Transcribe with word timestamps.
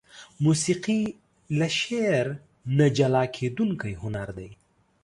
موسيقي 0.45 1.01
له 1.57 1.67
شعر 1.79 2.25
نه 2.77 2.85
جلاکيدونکى 2.97 3.91
هنر 4.03 4.29
دى. 4.37 4.49